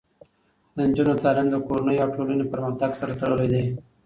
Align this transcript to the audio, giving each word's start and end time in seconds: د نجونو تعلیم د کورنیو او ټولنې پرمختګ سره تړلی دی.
د 0.75 0.77
نجونو 0.89 1.13
تعلیم 1.23 1.47
د 1.51 1.55
کورنیو 1.67 2.03
او 2.05 2.09
ټولنې 2.15 2.45
پرمختګ 2.53 2.91
سره 2.99 3.11
تړلی 3.19 3.47
دی. 3.53 3.63